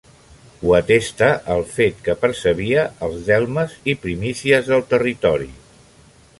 Ho 0.67 0.71
atesta 0.77 1.27
el 1.55 1.61
fet 1.75 1.99
que 2.07 2.15
percebia 2.23 2.87
els 3.09 3.21
delmes 3.29 3.77
i 3.93 3.95
primícies 4.07 4.73
del 4.75 4.85
territori. 4.95 5.51